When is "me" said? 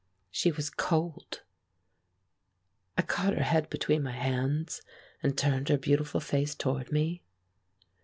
6.91-7.21